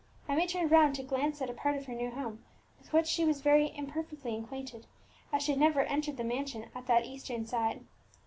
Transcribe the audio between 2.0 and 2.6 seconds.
home